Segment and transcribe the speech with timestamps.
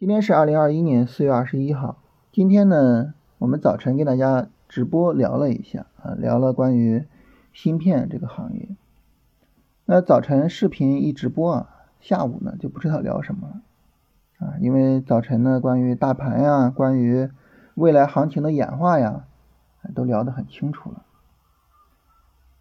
[0.00, 1.98] 今天是二零二一年四月二十一号。
[2.32, 7.04] 今天呢，我们早晨跟大家直播聊了一下啊，聊了关于
[7.52, 8.70] 芯片这个行业。
[9.84, 17.28] 那早晨视频一直播啊，下午呢就不知道聊什么了啊，因为早晨呢关于大盘呀，关于
[17.74, 19.26] 未来行情的演化呀，
[19.94, 21.04] 都聊得很清楚了。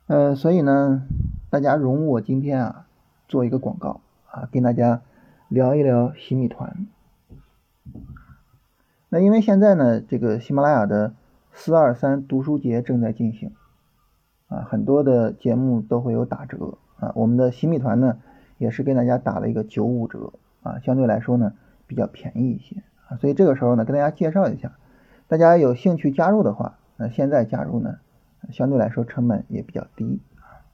[0.08, 1.04] 呃，所以呢，
[1.50, 2.86] 大家容我今天啊
[3.30, 5.04] 做一个广告啊，跟大家
[5.48, 6.86] 聊一聊洗米团。
[9.12, 11.14] 那因为现在呢，这个喜马拉雅的
[11.52, 13.52] 四二三读书节正在进行，
[14.48, 17.12] 啊，很多的节目都会有打折啊。
[17.16, 18.20] 我们的洗米团呢，
[18.60, 21.54] 也是给大家打了一个九五折啊，相对来说呢
[21.88, 23.18] 比较便宜一些啊。
[23.18, 24.74] 所以这个时候呢，跟大家介绍一下，
[25.28, 27.96] 大家有兴趣加入的话，那现在加入呢，
[28.52, 30.70] 相对来说成本也比较低啊。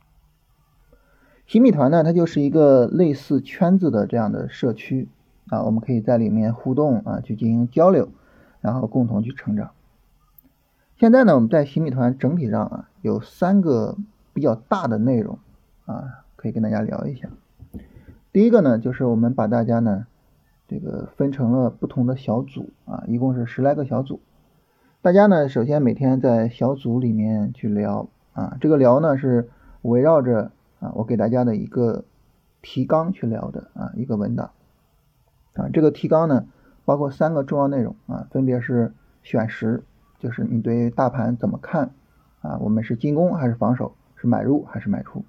[1.48, 5.08] 洗米团呢，它就是一个类似圈子的这样的社区。
[5.48, 8.10] 啊，我们可以在里面互动啊，去进行交流，
[8.66, 9.70] 然后共同去成长。
[10.98, 13.96] 现在呢，我们在新米团整体上啊，有三个
[14.34, 15.38] 比较大的内容
[15.86, 17.30] 啊，可以跟大家聊一下。
[18.34, 20.08] 第一个呢，就是我们把大家呢，
[20.68, 24.20] 这个分成了不同的小组啊，一共是十来个小组。
[25.04, 29.48] 大家呢，首先每天在小组里面去聊啊，这个聊呢是
[29.84, 32.04] 围绕着啊，我给大家的一个
[32.64, 34.50] 提纲去聊的啊，一个文档。
[35.54, 36.48] 啊，这个提纲呢，
[36.86, 39.84] 包括三个重要内容啊，分别是选时，
[40.20, 41.92] 就是你对大盘怎么看
[42.42, 42.58] 啊？
[42.60, 43.96] 我们是进攻还是防守？
[44.16, 45.26] 是买入还是卖出？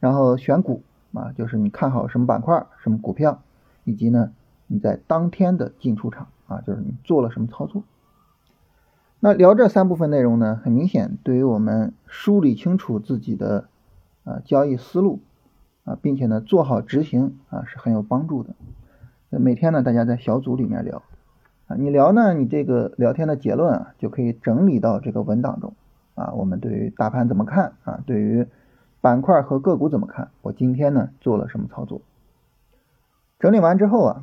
[0.00, 3.42] 然后选股啊，就是你看好什么板块、什么股票，
[3.84, 4.32] 以及呢
[4.66, 7.82] 你在当天的进出场啊，就是你做了什么操作。
[9.20, 13.68] 那聊这三部分内容呢，很明显，对于我们梳理清楚自己的
[14.24, 15.20] 啊交易思路
[15.84, 18.54] 啊，并且呢做好执行啊，是很有帮助的。
[19.28, 21.02] 每天呢，大家在小组里面聊
[21.66, 25.74] 啊，你聊呢，你这个聊天的结论啊，就可以整理到这个文档中
[26.14, 26.32] 啊。
[26.34, 28.00] 我们对于大盘怎么看啊？
[28.06, 28.46] 对于
[29.00, 30.30] 板块和个股怎么看？
[30.42, 32.02] 我今天呢做了什么操作？
[33.40, 34.22] 整理完之后啊，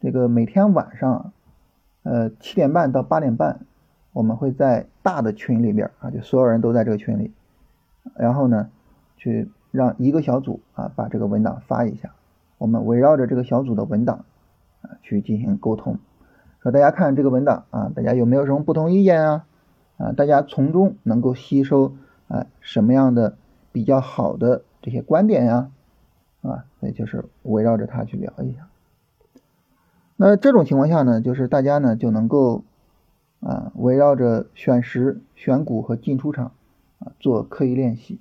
[0.00, 1.32] 这个每天晚上
[2.02, 3.60] 呃七点半到八点半，
[4.12, 7.32] 我们会在大的群里边啊，就所有人都在这个群里，
[8.16, 8.70] 然后呢
[9.16, 12.10] 去让一个小组啊把这个文档发一下。
[12.58, 14.24] 我们围绕着这个小组的文档
[14.82, 15.98] 啊去进行沟通，
[16.62, 19.46] 说大家看这个文档啊，大家有没有什么不同意见啊？
[19.96, 21.94] 啊，大家从中能够吸收
[22.28, 23.36] 啊什么样的
[23.70, 25.70] 比较好的这些观点呀？
[26.42, 28.68] 啊，所以就是围绕着它去聊一下。
[30.16, 32.64] 那这种情况下呢，就是大家呢就能够
[33.40, 36.52] 啊围绕着选时、选股和进出场
[36.98, 38.20] 啊做刻意练习。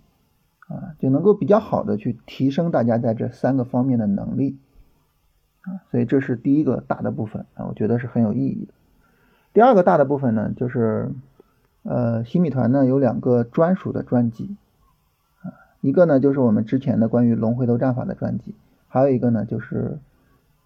[0.70, 4.58] 啊，就能够比较好的去提升大家在这三个方面的能力
[5.62, 8.74] 啊，所以这是第一个大的部分啊，我觉得是很有意义的。
[9.54, 11.12] 第二个大的部分呢，就是
[11.84, 14.56] 呃，新米团呢有两个专属的专辑
[15.42, 15.52] 啊，
[15.82, 18.56] 一个呢就是我们之前的关于龙回头战法的专辑，
[18.88, 20.00] 还有一个呢就是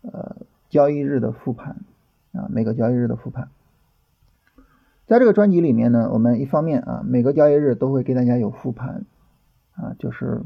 [0.03, 0.35] 呃
[0.69, 1.77] 交易日的复盘
[2.33, 3.49] 啊，每个交易日的复盘。
[5.07, 9.05] 在这个专辑里面呢，我们一方面啊，每个交易日都会给大家有复盘。
[9.77, 10.41] 啊，就是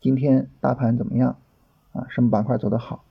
[0.00, 1.36] 今天大盘怎么样
[1.92, 2.06] 啊？
[2.08, 3.04] 什么板块走得好？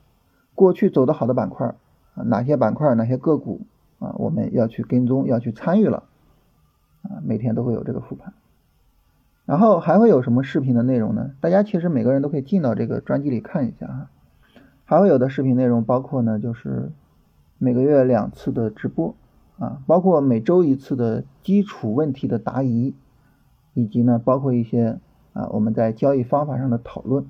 [0.56, 1.76] 过去走得好的板块
[2.16, 3.66] 啊，哪些板块、哪些个股
[4.00, 4.16] 啊？
[4.18, 6.04] 我们要去跟踪，要去参与了
[7.02, 7.20] 啊。
[7.24, 8.34] 每天都会有这个复盘，
[9.46, 11.32] 然后还会有什么视频的内容呢？
[11.42, 14.10] 大家其实每个人都可以进到这个专辑里看一下哈。
[14.86, 16.92] 还会有的视频内容包括呢，就是
[17.58, 19.16] 每个月两次的直播
[19.58, 22.94] 啊，包括每周一次的基础问题的答疑，
[23.74, 25.00] 以及呢，包括一些。
[25.34, 27.26] 啊，我们在交易方法上的讨论。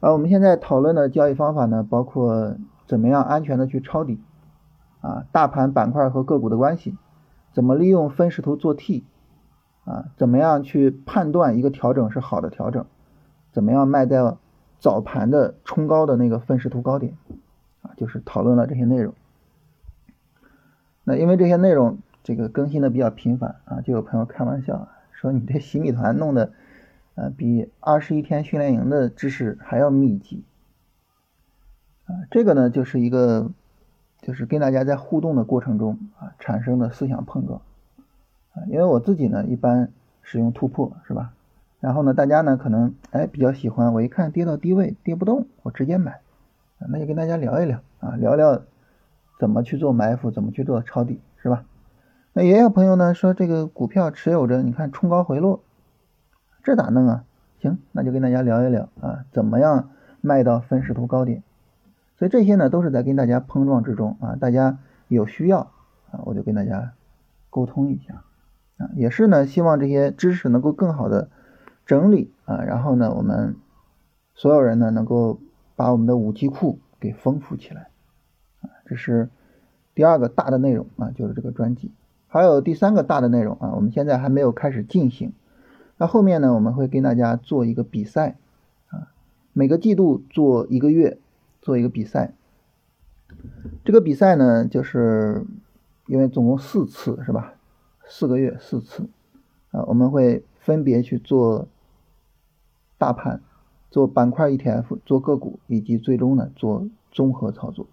[0.00, 2.56] 啊，我们现在讨论的交易方法呢，包括
[2.86, 4.18] 怎么样安全的去抄底，
[5.02, 6.96] 啊，大盘板块和个股的关系，
[7.52, 9.04] 怎么利用分时图做 T，
[9.84, 12.86] 啊，怎么样去判断一个调整是好的调整，
[13.52, 14.38] 怎么样卖掉
[14.78, 17.14] 早盘的冲高的那个分时图高点，
[17.82, 19.12] 啊，就是讨论了这些内容。
[21.04, 26.52] 那因为这些内容这个更新的比较频繁啊，就有朋友开玩笑说你这洗米团弄的。
[27.20, 30.42] 呃，比二十一天训练营的知识还要密集，
[32.06, 33.50] 啊，这个呢就是一个，
[34.22, 37.60] 就是跟大家在互动的过程中啊产生的思想碰撞，
[38.54, 41.34] 啊，因为我自己呢一般使用突破是吧？
[41.78, 46.20] 然后呢，大家呢可能哎比较喜欢，我一看跌到低位跌不动，我直接买，
[46.88, 48.62] 那就跟大家聊一聊啊，聊聊
[49.38, 51.66] 怎么去做埋伏，怎么去做抄底是吧？
[52.32, 55.62] 那也有朋友呢说这个股票持有着，你看冲高回落。
[56.62, 57.24] 这咋弄啊？
[57.60, 59.90] 行，那就跟大家聊一聊啊，怎么样
[60.20, 61.42] 卖到分时图高点？
[62.16, 64.78] 所以这些呢都是在跟大家碰撞之中啊，大家
[65.08, 65.72] 有需要
[66.10, 66.92] 啊，我就跟大家
[67.48, 68.22] 沟通一下
[68.78, 71.28] 啊，也是呢希望这些知识能够更好的
[71.86, 73.56] 整理啊，然后呢我们
[74.34, 75.40] 所有人呢能够
[75.76, 77.88] 把我们的武器库给丰富起来
[78.60, 79.30] 啊，这是
[79.94, 81.90] 第二个大的内容啊，就是这个专辑，
[82.28, 85.32] 还有第三个大的内容啊，我们现在还没有开始进行，
[86.00, 88.38] 那后面呢我们会跟大家做一个比赛
[88.88, 89.12] 啊，
[89.52, 91.18] 每个季度做一个月。
[91.62, 92.32] 做一个比赛，
[93.84, 95.44] 这个比赛呢，就是
[96.06, 97.52] 因为总共四次是吧？
[98.06, 99.10] 四个月四次
[99.70, 101.68] 啊，我们会分别去做
[102.96, 103.42] 大盘、
[103.90, 107.86] 做板块 ETF、做个股，以及最终呢做综合操作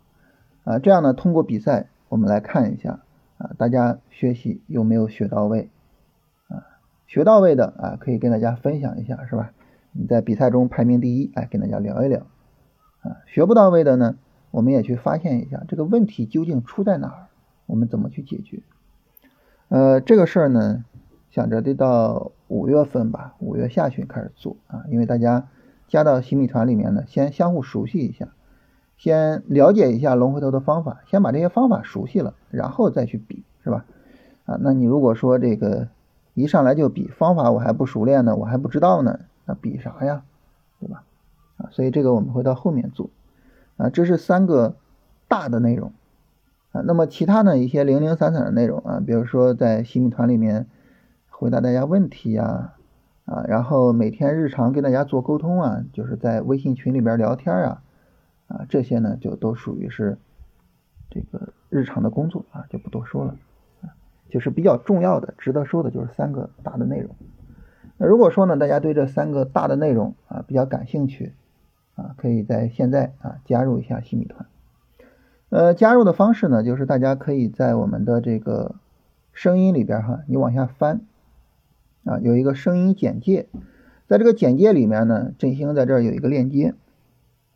[0.64, 0.80] 啊。
[0.80, 3.02] 这样呢，通过比赛我们来看一下
[3.38, 5.70] 啊，大家学习有没有学到位？
[7.08, 9.52] 学到位的啊，可以跟大家分享一下是吧？
[9.94, 12.20] 你在比赛中排名第一，哎，跟大家聊一聊。
[13.02, 14.18] 啊学不到位的呢，
[14.52, 17.28] 我们也去发现一下这个问题究竟出在哪儿，
[17.66, 18.62] 我们怎么去解决？
[19.70, 20.84] 呃，这个事儿呢，
[21.32, 25.48] 想着得到五月份吧，五月下旬开始做啊，因为大家
[25.88, 28.28] 加到新米团里面呢，先相互熟悉一下，
[28.98, 33.86] 先了解一下龙回头的方法，先把这些方法熟悉了，然后再去比，是吧？
[34.46, 35.88] 啊，那你如果说这个
[36.44, 40.22] 一上来就比方法，我还不熟练呢，我还不知道呢，那比啥呀？
[40.80, 41.04] 对吧？
[41.58, 43.10] 啊，所以这个我们会到后面做，
[43.78, 44.76] 啊，这是三个
[45.28, 45.92] 大的内容，
[46.74, 50.68] 啊，那么其他的一些零零散散的内容啊，比如说在新米团里面
[51.32, 52.74] 回答大家问题呀，
[53.26, 57.82] 啊，然后每天日常跟大家做沟通啊，就是在微信群里边聊天啊，
[58.48, 60.20] 啊，这些呢就都属于是
[61.10, 63.36] 这个日常的工作啊，就不多说了，
[64.30, 67.16] 就是比较重要的、值得说的就是三个大的内容。
[67.98, 71.34] 那如果说呢，大家对这三个大的内容啊比较感兴趣。
[71.98, 74.46] 啊，可以在现在啊加入一下新米团。
[75.50, 78.76] 呃，加入的方式呢，就是大家可以在我们的这个
[79.34, 81.02] 声音里边哈，你往下翻
[82.04, 83.48] 啊，有一个声音简介，
[84.06, 86.76] 在这个简介里面呢，振兴在这儿有一个链接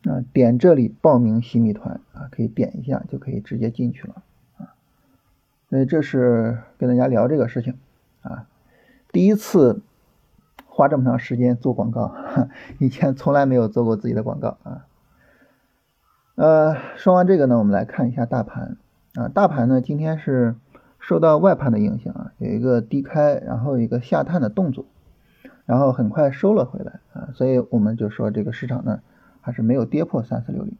[0.06, 4.24] 啊，点这里报名新米团啊，可以点一下就可以直接进去了。
[5.72, 7.78] 所以这是跟大家聊这个事情
[8.20, 8.44] 啊，
[9.10, 9.80] 第一次。
[10.74, 12.14] 花这么长时间做广告，
[12.80, 14.86] 以前从来没有做过自己的广告啊。
[16.34, 18.78] 呃，说完这个呢，我们来看一下大盘
[19.14, 19.28] 啊。
[19.28, 20.54] 大盘呢，今天是
[20.98, 24.86] 受到外盘的影响啊，有一个低开，然后一个下探的动作，
[25.66, 27.28] 然后很快收了回来啊。
[27.34, 29.00] 所以我们就说这个市场呢，
[29.42, 30.74] 还是没有跌破三四六零。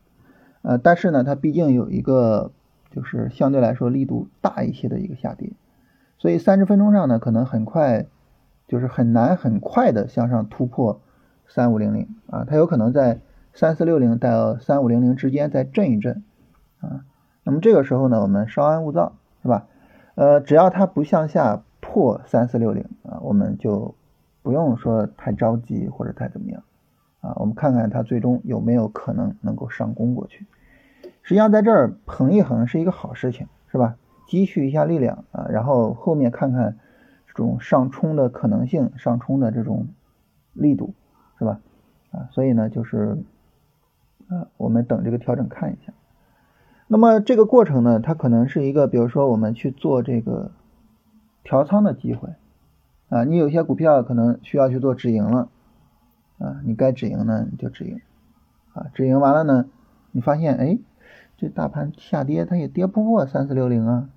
[0.62, 2.50] 呃，但是呢，它毕竟有一个
[2.92, 5.52] 就是相对来说力度大一些的一个下跌，
[6.18, 8.06] 所以三十分钟上呢，可能很快。
[8.68, 11.02] 就是很难很快的向上突破
[11.46, 13.20] 三五零零啊，它有可能在
[13.52, 16.24] 三四六零到三五零零之间再震一震
[16.80, 17.04] 啊。
[17.44, 19.66] 那么这个时候呢，我们稍安勿躁，是吧？
[20.14, 23.94] 呃，只要它不向下破三四六零啊，我们就
[24.42, 26.62] 不用说太着急或者太怎么样
[27.20, 27.34] 啊。
[27.36, 30.46] 我们看看它最终有没有可能能够上攻过去。
[31.22, 33.96] 实际上在这儿横一横是一个好事情，是吧？
[34.26, 36.76] 积蓄一下力量啊，然后后面看看。
[37.34, 39.88] 这种上冲的可能性，上冲的这种
[40.52, 40.92] 力度，
[41.38, 41.60] 是吧？
[42.10, 43.24] 啊，所以呢，就是
[44.28, 45.94] 啊，我们等这个调整看一下。
[46.88, 50.50] 那么这个过程呢，它可能是一个，比如说我们去做这个
[51.42, 52.28] 调仓的机会
[53.08, 55.48] 啊，你有些股票可能需要去做止盈了
[56.38, 57.98] 啊，你该止盈呢你就止盈
[58.74, 59.70] 啊，止盈完了呢，
[60.10, 60.78] 你发现哎，
[61.42, 64.08] 这大盘下跌它也跌不过三四六零啊，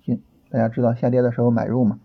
[0.00, 1.98] 行，大家知道下跌的时候买入嘛。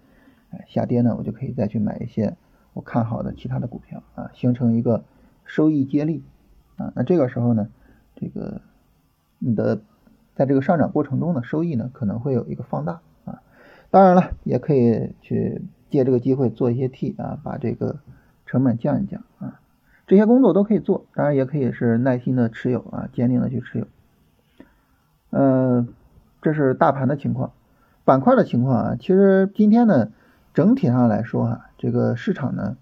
[0.66, 2.36] 下跌呢，我就可以再去买一些
[2.74, 5.04] 我看好的其他的股票啊，形成一个
[5.46, 6.24] 收益接力
[6.78, 6.92] 啊。
[6.96, 7.70] 那这个时候呢，
[8.16, 8.62] 这个
[9.38, 9.84] 你的
[10.34, 13.44] 在这个上涨过程中的收益呢，可能会有一个放大啊。
[13.92, 15.62] 当然了，也可以去
[15.92, 18.00] 借这个机会做一些 T 啊，把这个
[18.48, 19.60] 成本降一降啊。
[20.08, 23.86] 这些工作都可以做，当然也可以是耐心的持有啊，坚定的去持有。
[25.34, 25.88] 嗯，
[26.42, 27.52] 这是大盘的情况，
[28.06, 28.96] 板块的情况啊。
[29.00, 30.12] 其实今天呢。
[30.54, 32.78] 整体上来说，啊，这个市场呢，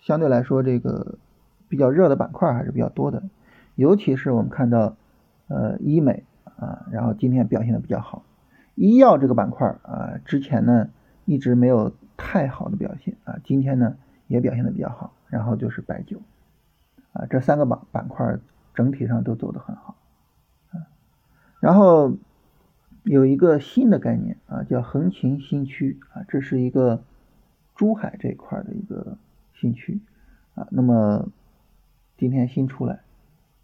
[0.00, 1.18] 相对来说，这个
[1.68, 3.22] 比较热的板块还是比较多的，
[3.76, 4.96] 尤其是我们看到，
[5.46, 6.24] 呃，医美
[6.58, 8.24] 啊，然后今天表现的比较好，
[8.74, 10.88] 医药这个板块啊，之前呢
[11.24, 13.94] 一直没有太好的表现啊，今天呢
[14.26, 16.18] 也表现的比较好，然后就是白酒
[17.12, 18.36] 啊，这三个板板块
[18.74, 19.94] 整体上都走得很好，
[21.62, 22.18] 然后
[23.04, 27.02] 有一个新的概念啊，叫横琴新区啊，这是一个。
[27.74, 29.16] 珠海这一块的一个
[29.54, 30.02] 新区
[30.54, 31.30] 啊，那么
[32.18, 33.00] 今天新出来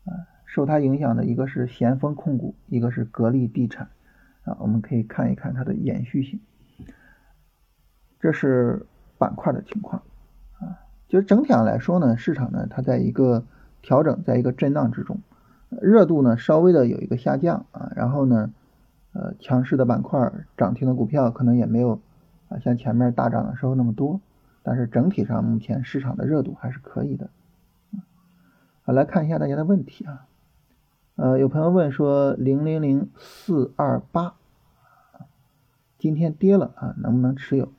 [0.06, 3.90] 啊，受它影响的一个是咸丰控股，一个是格力地产
[4.44, 6.40] 啊，我们可以看一看它的延续性。
[8.18, 8.86] 这是
[9.18, 10.02] 板块的情况
[10.58, 13.44] 啊，就是整体上来说呢，市场呢它在一个
[13.82, 15.20] 调整，在一个震荡之中，
[15.70, 18.52] 热度呢稍微的有一个下降啊，然后呢，
[19.12, 22.00] 呃，强势的板块、涨停的股票可能也没有
[22.48, 24.20] 啊像前面大涨的时候那么多，
[24.62, 27.30] 但是整体上目前市场的热度还是可以的。
[28.82, 30.26] 好，来看一下大家的问题啊，
[31.16, 34.34] 呃，有朋友问说零零零四二八
[35.98, 37.72] 今天跌了啊，能不能持有？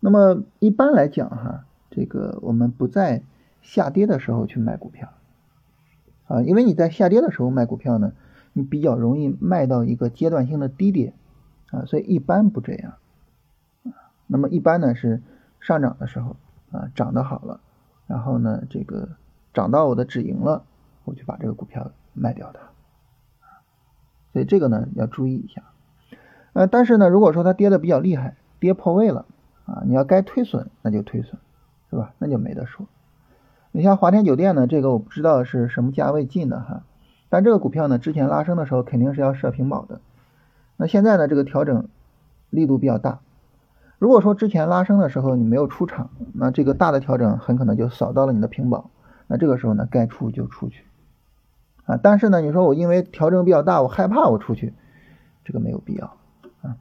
[0.00, 3.22] 那么一般来讲哈，这个我们不在
[3.62, 5.08] 下跌的时候去买股票
[6.28, 8.12] 啊，因为你在下跌的时候卖股票呢，
[8.52, 11.14] 你比较容易卖到一个阶段性的低点
[11.70, 12.94] 啊，所以一般不这样
[13.84, 14.12] 啊。
[14.26, 15.22] 那么一般呢是
[15.58, 16.36] 上涨的时候
[16.70, 17.60] 啊，涨得好了，
[18.06, 19.08] 然后呢这个
[19.52, 20.64] 涨到我的止盈了，
[21.04, 22.60] 我就把这个股票卖掉它
[24.32, 25.62] 所以这个呢要注意一下。
[26.52, 29.24] 呃，但是呢，如果说它跌的比较厉害，跌破位了。
[29.64, 31.38] 啊，你要该推损那就推损，
[31.90, 32.14] 是吧？
[32.18, 32.86] 那就没得说。
[33.78, 36.82] 你像华天酒店呢，这个我不知道是什么价位进的哈，
[37.28, 40.00] 但这个股票呢，之前拉升的时候肯定是要设平保的。
[40.76, 41.86] 那现在呢，这个调整
[42.50, 43.20] 力度比较大。
[44.00, 48.90] 如果说之前拉升的时候你没有出场，那这个大的调整很可能就扫到了你的平保。
[49.28, 50.82] 那这个时候呢，该出就出去
[51.84, 52.00] 啊。
[52.02, 54.74] 但是呢，你说我因为调整比较大，我害怕我出去，
[55.44, 56.16] 这个没有必要
[56.62, 56.76] 啊。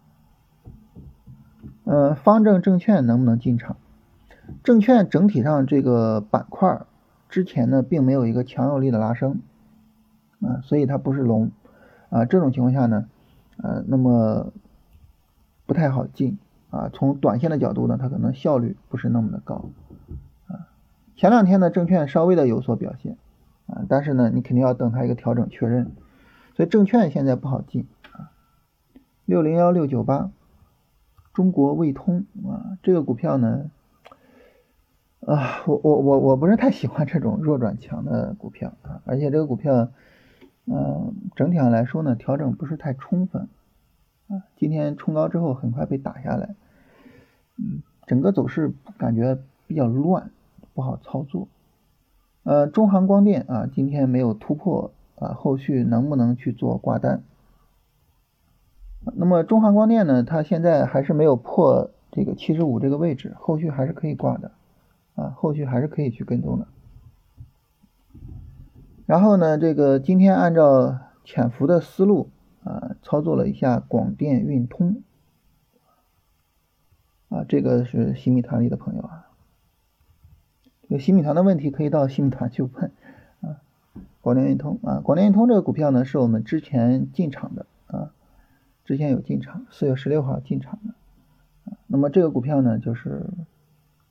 [1.86, 3.78] 嗯，方正证券能不能进场？
[4.64, 6.82] 证券整体上这个板块
[7.30, 9.42] 之前呢，并没有一个强有力的拉升，
[10.42, 11.52] 啊，所以它不是龙，
[12.10, 13.08] 啊，这种情况下呢，
[13.58, 14.52] 呃，那么
[15.66, 16.38] 不太好进，
[16.70, 19.70] 啊，从短线的角度呢，它可能效率不是那么的高，
[20.48, 20.68] 啊，
[21.16, 23.18] 前两天呢，证券稍微的有所表现，
[23.68, 25.92] 啊，但是呢，你肯定要等它一个调整确认，
[26.56, 28.32] 所以证券现在不好进，啊，
[29.26, 30.32] 六零幺六九八。
[31.34, 33.70] 中国卫通啊，这个股票呢，
[35.28, 39.90] 啊，我我我我不是太喜欢这种弱转强的股票啊，而且这个股票，
[40.66, 43.50] 嗯，整体上来说呢，调整不是太充分
[44.30, 46.56] 啊，今天冲高之后很快被打下来，
[47.58, 50.32] 嗯，整个走势感觉比较乱，
[50.74, 51.50] 不好操作。
[52.44, 57.22] 呃，中航光电啊，今天没有突破啊，后续能不能去做挂单？
[59.14, 64.52] 那么中航光电呢，它现在还是没有破这个七十五这个位置，后续还是可以挂的，
[65.18, 66.68] 啊，后续还是可以去跟踪的。
[69.06, 72.30] 然后呢，这个今天按照潜伏的思路
[72.64, 75.02] 啊，操作了一下广电运通，
[77.30, 79.28] 啊，这个是新米团里的朋友啊，
[80.88, 82.92] 有新米团的问题可以到新米团去问
[83.42, 83.60] 啊。
[84.22, 88.14] 广电运通啊，广电运通这个股票呢，是我们之前进场的啊。
[88.84, 93.30] 之前有进场，四月十六号进场的，那么这个股票呢，就是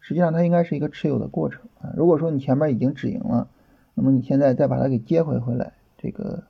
[0.07, 1.93] 实际上它应该是一个持有的过程啊。
[1.97, 3.49] 如果说你前面已经止盈了，
[3.95, 6.45] 那么你现在再把它给接回回来，这个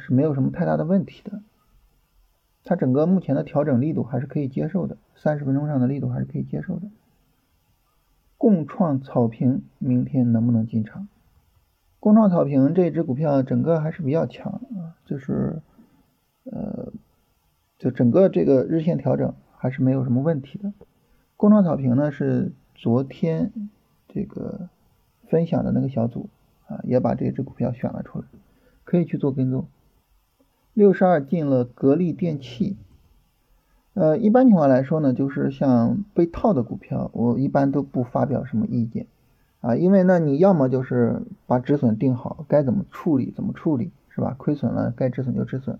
[0.00, 1.42] 是没有什么太大的问题的。
[2.64, 6.88] 它整个目前的调整力度还是可以接受的，三十分钟上的力度还是可以接受的。
[8.38, 11.06] 共创草坪明天能不能进场？
[12.00, 15.60] 共创草坪这只股票整个还是比较强啊，就是
[16.44, 16.92] 呃。
[17.76, 20.72] 就整个这个日线调整还是没有什么问题的。
[21.36, 23.52] 共创草坪呢是昨天
[24.08, 24.68] 这个
[25.28, 26.28] 分享的那个小组
[26.68, 28.24] 啊，也把这只股票选了出来，
[28.84, 29.66] 可以去做跟踪。
[30.72, 32.76] 六十二进了格力电器，
[33.94, 39.06] 呃，一般情况来说呢，就是像被套的股票，我一般都不发表什么意见
[39.60, 44.34] 啊，因为呢，你要么就是把止损定好，该怎么处理怎么处理，是吧？
[44.38, 45.78] 亏损了该止损就止损，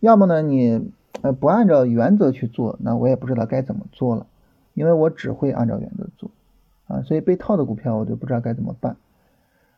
[0.00, 0.90] 要么呢你。
[1.22, 4.26] 呃，不按照原则去做，那我也不知道该怎么做了，
[4.76, 6.30] 因为我只会按照原则做，
[6.86, 8.98] 啊，所以被套的股票我就不知道该怎么办。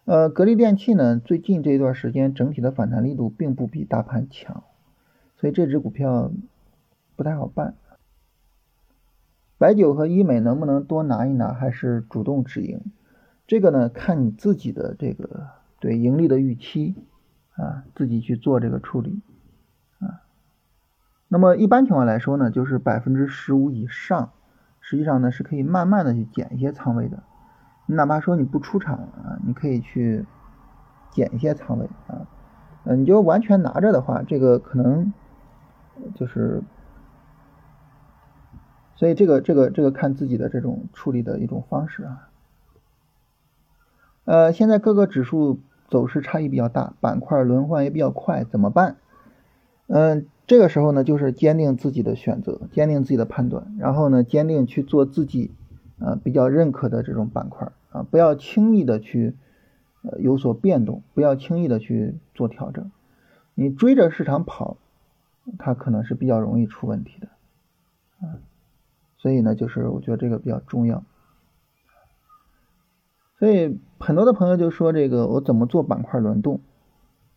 [0.04, 4.64] 呃，格力电器呢，最近这一段时间整体的反弹力度并不比大盘强，
[5.36, 6.32] 所以这只股票
[7.14, 7.76] 不太好办。
[9.56, 12.80] 白酒和医美能不能多拿一拿，还是主动止盈？
[13.46, 16.96] 这个呢，看你自己的这个对盈利的预期
[17.54, 19.20] 啊，自己去做这个处理
[20.00, 20.22] 啊。
[21.28, 24.32] 那么一般情况来说呢，就是百分之十五以上，
[24.88, 27.22] 实际上呢是可以慢慢的去减一些仓位的。
[27.84, 30.24] 你哪怕说你不出场啊，你可以去
[31.10, 32.26] 减一些仓位啊。
[32.84, 35.12] 嗯，你就完全拿着的话，这个可能
[36.14, 36.62] 就是，
[38.94, 42.30] 所以这个这个这个看自己的这种处理的一种方式啊。
[44.24, 48.96] 呃，现在各个指数走势差异比较大，板块轮换也比较快，怎么办？
[49.88, 55.50] 嗯，这个时候呢，就是坚定自己的选择，坚定自己的判断，然后呢，坚定去做自己
[56.00, 59.36] 啊比较认可的这种板块啊，不要轻易的去
[60.00, 62.90] 呃有所变动，不要轻易的去做调整。
[63.54, 64.78] 你追着市场跑，
[65.58, 67.28] 它可能是比较容易出问题的
[68.26, 68.40] 啊。
[69.18, 71.04] 所以呢，就是我觉得这个比较重要。
[73.38, 76.60] 所以很多的朋友就说这个我怎么做板块轮动？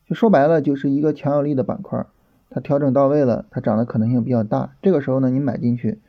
[0.08, 2.06] 就说白了就是一个强有力的板块。
[2.53, 4.75] 它调整到位了，它涨的可能性比较大。
[4.81, 6.00] 这个时候呢，你买进去，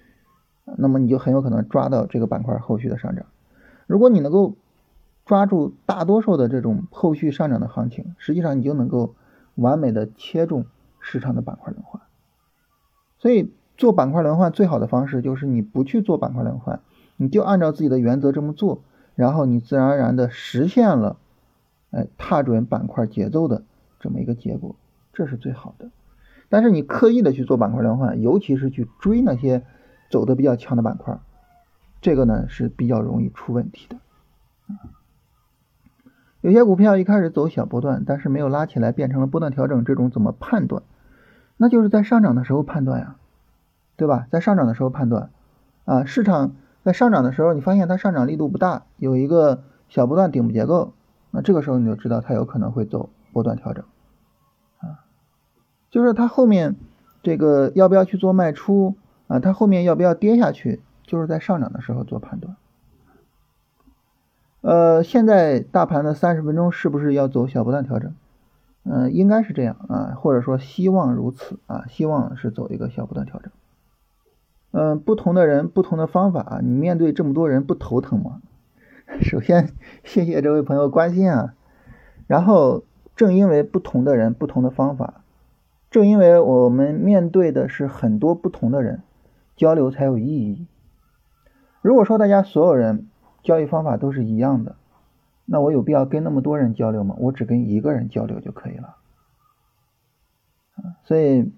[0.77, 3.27] 那么你就很有可能抓到这个板块后续的上涨。
[3.87, 4.57] 如果你能够
[5.25, 9.15] 抓住大多数的这种后续上涨的行情，实际上你就能够
[9.55, 10.67] 完美的切中
[10.99, 12.03] 市场的板块轮换。
[13.19, 16.81] 所以做板块轮换最好的方式就是你不去做板块轮换，
[17.17, 18.83] 你就按照自己的原则这么做，
[19.15, 21.19] 然后你自然而然的实现了，
[21.93, 23.63] 哎，踏准板块节奏的
[24.01, 24.75] 这么一个结果，
[25.13, 25.91] 这是最好的。
[26.53, 29.65] 但是你刻意的去做板块轮换，尤其是去追那些
[30.11, 31.19] 走的比较强的板块，
[32.03, 33.97] 这个呢是比较容易出问题的。
[36.43, 40.83] 有些股票一开始走小波段，但是没有拉起来，变成了波段调整，这种怎么判断？
[41.57, 43.17] 那就是在上涨的时候判断呀，
[43.97, 44.27] 对吧？
[44.31, 45.31] 在上涨的时候判断
[45.87, 50.93] 啊，市场在上涨的时候，你发现它上涨力度不大，有一个小波段顶部结构，
[51.31, 53.83] 那这个时候你就知道它有可能会走波段调整。
[55.93, 56.75] 就是它后面
[57.23, 58.97] 这个要不要去做卖出
[59.29, 59.39] 啊？
[59.39, 60.81] 它后面要不要跌下去？
[61.07, 62.57] 就是在上涨的时候做判断。
[64.63, 68.15] 呃，现在大盘的三十分钟是不是要走小波段调整？
[68.85, 73.53] 嗯，应该是这样啊，或者说希望如此啊，希望是走一个小波段调整。
[74.71, 78.41] 嗯，不同的人不同的方法啊，你面对这么多人不头疼吗？
[79.21, 79.69] 首先
[80.05, 81.55] 谢谢这位朋友关心啊，
[82.27, 85.22] 然后正因为不同的人不同的方法。
[85.93, 89.03] 正因为我们面对的是很多不同的人，
[89.57, 90.67] 交流才有意义。
[91.83, 93.09] 如果说大家所有人
[93.43, 94.77] 交易方法都是一样的，
[95.45, 97.15] 那我有必要跟那么多人交流吗？
[97.19, 98.97] 我只跟一个人交流就可以了。
[101.05, 101.53] 所以，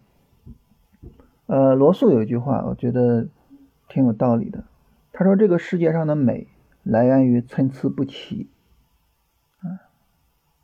[1.46, 3.28] 呃，罗素有一句话，我觉得
[3.88, 4.64] 挺有道理的。
[5.12, 6.48] 他说：“这个世界上的美
[6.82, 8.48] 来源于参差不齐。”
[9.62, 9.86] 啊，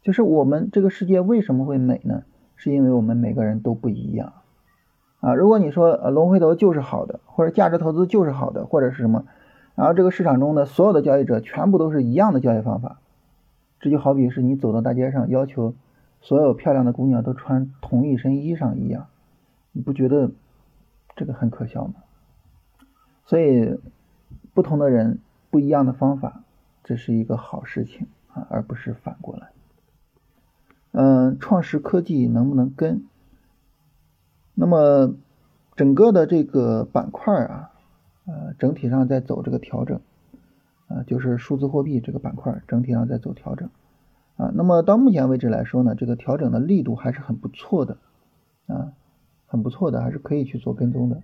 [0.03, 2.25] 就是我们这个世界为什么会美呢？
[2.63, 4.35] 是因为我们每个人都不一样
[5.21, 5.35] 啊！
[5.35, 9.25] 如果你说呃龙回头就是好的，或者价值投资就是好的，或者是什么，
[9.75, 13.01] 然后这个市场中的所有的交易者全部都是一样的交易方法，
[13.81, 15.75] 这就好比是你走到大街上要求
[16.21, 19.07] 所有漂亮的姑娘都穿同一身衣裳一样，
[19.73, 20.31] 你不觉得
[21.17, 21.95] 这个很可笑吗？
[23.25, 23.81] 所以
[24.53, 26.43] 不同的人不一样的方法，
[26.85, 29.49] 这是一个好事情啊，而不是反过来。
[31.39, 33.05] 创世科技能不能跟？
[34.55, 35.15] 那么
[35.77, 37.71] 整个的这个板块啊，
[38.27, 40.01] 呃，整体上在走这个调整，
[40.89, 43.71] 啊，就是数字货币这个板块整体上在走调整，
[44.37, 47.97] 啊，那么到目前为止来说呢，这个调整的力度还是很不错的，
[48.67, 48.93] 啊，
[49.47, 51.23] 很不错的，还是可以去做跟踪的。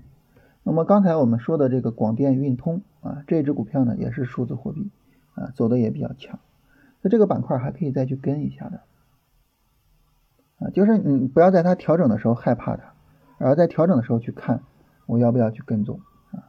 [0.63, 4.91] 那么刚才我们说的这个广电运通啊，这只股票呢也是数字货币，
[5.35, 6.39] 啊，走的也比较强，
[7.03, 8.81] 那这个板块还可以再去跟一下的。
[10.59, 12.95] 啊，就是你不要在它调整的时候害怕它，
[13.39, 14.63] 而在调整的时候去看
[15.07, 16.01] 我要不要去跟踪
[16.33, 16.49] 啊。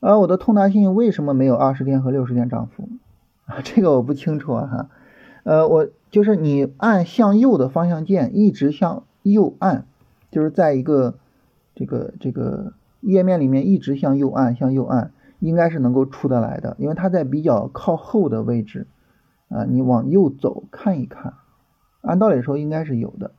[0.00, 2.88] 而我的通达信为什么没有二十天和六十天涨幅
[3.46, 3.58] 啊？
[3.62, 4.90] 这个我不清楚啊哈。
[5.44, 9.86] 呃，我就是你按向右的方向键一直向右按，
[10.30, 11.18] 就是在一个
[11.74, 18.86] 这个这个页面里面一直向右按向右按，应该是能够出得来的，因为它在比较靠后的位置
[19.50, 21.34] 啊，你往右走看一看。
[22.04, 23.32] 按道理说应该是有的，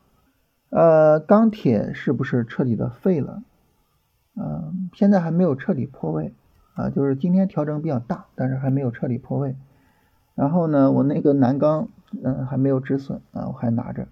[0.69, 3.43] 呃，钢铁是不是彻底的废了？
[4.36, 6.34] 嗯，现在还没有彻底破位
[6.73, 9.56] 啊，就是今天调整比较大，但是还没有彻底破位。
[10.34, 11.88] 然后呢，我那个南钢，
[12.23, 14.08] 嗯，还没有止损啊，我还拿着。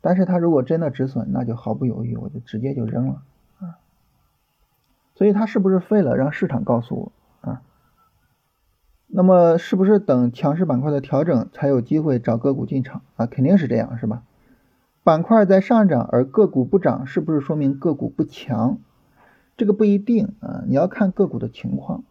[0.00, 3.22] 但是它如果真的止损，那就毫不犹豫，我就直接就扔了
[3.58, 3.78] 啊。
[5.14, 6.16] 所以它是不是废了？
[6.16, 7.12] 让市场告诉我。
[9.08, 13.26] 那么是不是等强势板块的调整才有机会找个股进场啊？
[13.26, 14.22] 肯定是这样，是吧？
[15.04, 18.78] 板块在上涨而个股不涨，是不是说明个股不强？
[19.56, 22.04] 这个不一定啊，你要看个股的情况。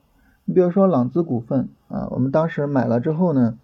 [0.46, 3.58] 你比如说朗姿股份啊，我们当时买了之后呢，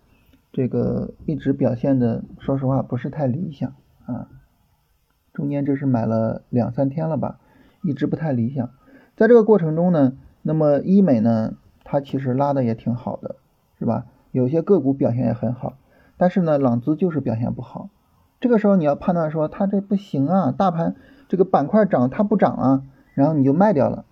[0.51, 3.73] 这个一直表现的，说实话不是太理想
[4.05, 4.27] 啊。
[5.33, 7.39] 中间这是买了两三天了吧，
[7.81, 8.69] 一直不太理想。
[9.15, 11.53] 在这个过程中呢，那么医美呢？
[11.91, 13.35] 它其实拉的也挺好的，
[13.77, 14.05] 是吧？
[14.31, 15.73] 有些个股表现也很好，
[16.15, 17.89] 但是呢，朗姿就是表现不好。
[18.39, 20.95] 这个时候你要判断说它这不行啊，大盘
[21.27, 24.05] 这个板块涨它不涨啊，然后你就卖掉了，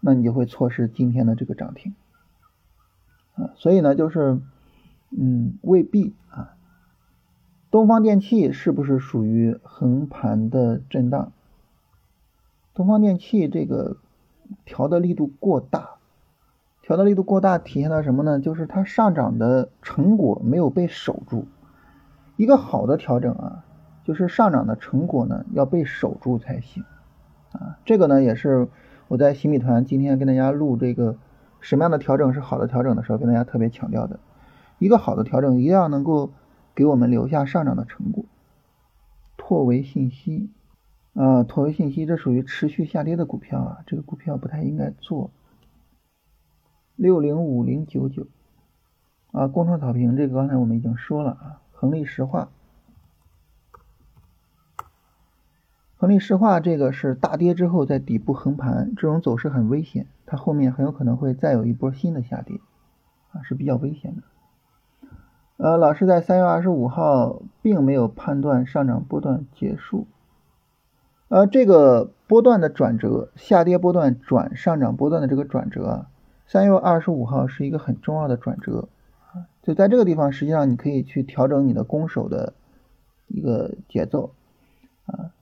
[0.00, 1.96] 那你就会错失今天的这个涨停
[3.34, 3.50] 啊。
[3.56, 4.38] 所以呢，就是
[5.10, 6.54] 嗯，未必啊。
[7.72, 11.32] 东方电气是不是属于横盘的震荡？
[12.74, 13.96] 东方电气这个
[14.64, 15.96] 调的力度过大，
[16.84, 18.40] 调的力度过大体现到什么呢？
[18.40, 21.46] 就是它上涨的成果没有被守住。
[22.36, 23.64] 一个好的调整啊。
[24.04, 26.84] 就是上涨的成果呢，要被守住才行
[27.52, 27.78] 啊。
[27.86, 28.68] 这个呢，也是
[29.08, 31.16] 我在新米团今天跟大家录这个
[31.60, 34.20] 什么样的调整是好的调整的时候，跟大家特别强调的。
[34.78, 36.32] 一个好的调整一定要能够
[36.74, 38.26] 给我们留下上涨的成果。
[39.38, 40.50] 拓维信息
[41.14, 45.30] 啊，拓维信息这属于持续下跌的股票啊，这个股票不太应该做。
[46.96, 48.26] 六零五零九九
[49.32, 52.48] 啊，工创草坪这个刚才我们已经说了啊，恒力石化。
[55.96, 62.60] 恒力石化这个是大跌之后在底部横盘，这种走势很危险，它后面很有可能会再有一波新的下跌，
[63.32, 64.22] 啊是比较危险的。
[65.56, 70.06] 呃，老师在三月二十五号并没有判断上涨波段结束，
[71.28, 76.06] 呃，这个波段的转折，下跌波段转上涨波段的这个转折，
[76.46, 78.88] 三月二十五号是一个很重要的转折，
[79.62, 82.52] 就在这个地方，实际上你可以去调整你的攻守的
[83.28, 84.32] 一个节奏，
[85.06, 85.32] 啊。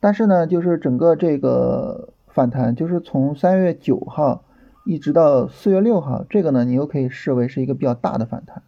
[0.00, 4.44] 但是呢，就是整个这个反弹，就是从三月九号
[4.84, 8.64] 一直到四月六号，这个呢，你又可以视为是一个比较大的反弹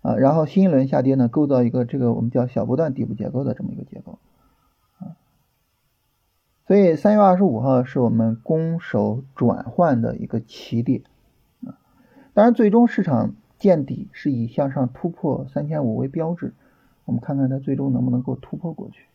[0.00, 0.16] 啊。
[0.16, 4.18] 然后新一轮下跌呢，构造一个这个我们叫小波段底部结构的这么一个结构
[4.98, 5.14] 啊。
[6.66, 11.02] 所以三月二十五号是我们攻守转换的一个起点。
[12.32, 16.54] 当然，最终市场见底是以向上突破三千五为标志，
[17.04, 19.06] 我们看看它最终能不能够突破过去。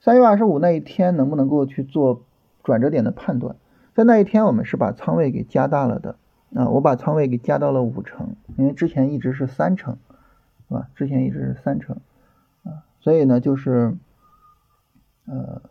[0.00, 2.24] 三月二十五那一天能不能够去做
[2.62, 3.56] 转折点的判断？
[3.94, 6.16] 在那一天，我们是把仓位给加大了的
[6.54, 9.98] 啊，我把仓位给加到了五成，因为之前一直是三成，
[10.68, 10.88] 是吧？
[10.94, 11.96] 之前一直是三成
[12.64, 13.96] 啊，所以呢，就是
[15.26, 15.62] 呃，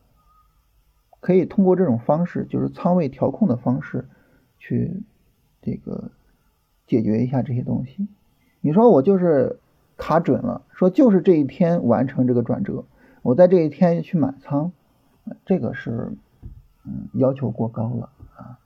[1.20, 4.08] 可以通过这种方式，就是仓位调控的方式，
[4.60, 5.02] 去
[5.62, 6.12] 这个
[6.88, 8.08] 解决一下这些东西。
[8.62, 9.60] 你说我就是
[9.98, 12.86] 卡准了，说就是这一天完成这个转折。
[13.22, 14.72] 我在这一天去满仓，
[15.46, 16.14] 这个是
[16.86, 18.58] 嗯要求过高了啊，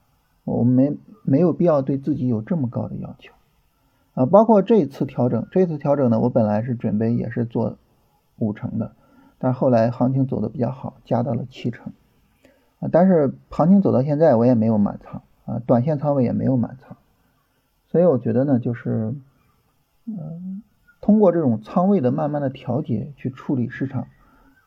[0.44, 3.32] 我没没有必要对自己有这么高的要求
[4.14, 4.24] 啊。
[4.24, 7.76] 包括这次调整，这次调整呢，我本来是准备也是做
[8.38, 8.92] 五成的，
[9.38, 11.92] 但后来行情走的比较好，加到了七成
[12.80, 12.88] 啊。
[12.90, 16.98] 但是行情走到现在，我也没有满仓啊，短线仓位也没有满仓，
[17.88, 19.14] 所以我觉得呢，就是
[20.04, 20.62] 嗯，
[21.00, 24.06] 通过这种仓位的慢慢的调节去处理市场。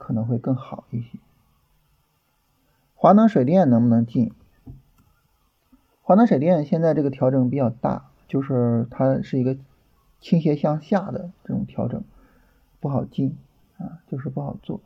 [0.02, 1.20] 可能会更好一些。
[2.96, 4.32] 华能水电能不能进？
[6.02, 9.58] 华能水电现在这个调整比较大，就是它是一个
[10.22, 12.02] 倾斜向下的这种调整，
[12.80, 13.38] 不好进
[13.78, 14.80] 啊，就是不好做。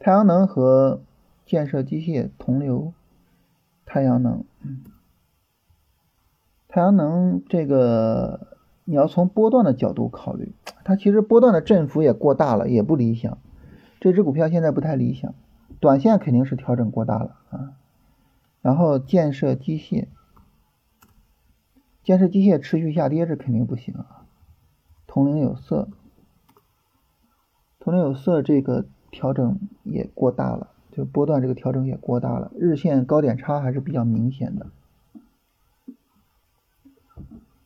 [0.00, 1.02] 太阳能和
[1.44, 2.94] 建设机械同流，
[3.84, 4.44] 太阳能，
[6.68, 13.38] 太阳能这个你要从波段的角度考虑，它其实波段的振幅也过大了，也不理想。
[14.00, 15.34] 这只股票现在不太理想，
[15.80, 17.72] 短线肯定是调整过大了啊。
[18.60, 20.08] 然后建设机械，
[22.02, 24.26] 建设机械持续下跌是肯定不行啊。
[25.06, 25.88] 铜陵有色，
[27.78, 34.66] 铜陵有色这个调整也过大了，就波段这个调整也过大了，日线高点差还是比较明显的。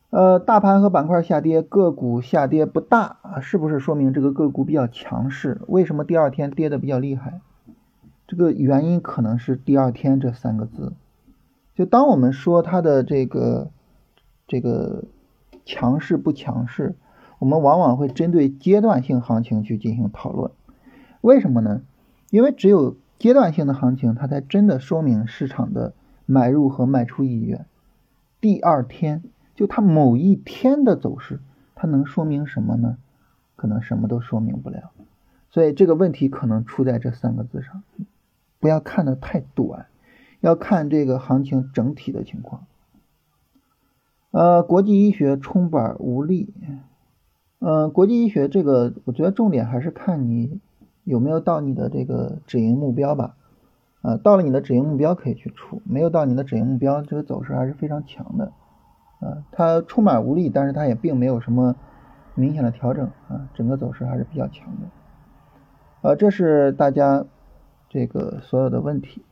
[0.09, 5.61] 呃，大盘和板块下跌，个股下跌不大啊，是不是说明这个个股比较强势？
[5.67, 7.41] 为什么第二天跌的比较厉害？
[8.25, 10.93] 这个原因可能是“第二天”这三个字。
[11.75, 13.69] 就当我们说它的这个
[14.47, 15.03] 这个
[15.65, 16.95] 强势不强势，
[17.37, 20.49] 我们往往会针对阶段性行情去进行讨论。
[21.21, 21.81] 为什么呢？
[22.31, 25.93] 因为只有阶段性的行情，它才真的说明市场的
[26.25, 27.67] 买入和卖出意愿。
[28.41, 29.21] 第二天。
[29.55, 31.41] 就它某一天的走势，
[31.75, 32.97] 它能说明什么呢？
[33.57, 34.91] 可能什么都说明不了。
[35.49, 37.83] 所以这个问题可能出在这三个字上，
[38.61, 39.87] 不要看的太短，
[40.39, 42.67] 要看这个行情整体的情况。
[44.31, 46.53] 呃，国际医学冲板无力。
[47.59, 50.61] 嗯，国际医学这个，我觉得重点还是看你
[51.09, 53.35] 有没有到你的这个止盈目标吧。
[54.01, 58.53] 啊，到了你的止盈目标可以去出，没有到你的止盈目标，这个走势还是非常强的。
[59.19, 61.75] 啊，它充满无力，但是它也并没有什么
[62.35, 66.09] 明显的调整啊，整个走势还是比较强的。
[66.09, 67.25] 啊，这是大家
[67.89, 69.23] 这个所有的问题。